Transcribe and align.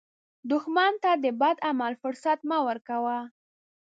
دښمن 0.51 0.93
ته 1.03 1.11
د 1.23 1.25
بد 1.41 1.57
عمل 1.69 1.93
فرصت 2.01 2.39
مه 2.49 2.57
ورکوه 2.67 3.17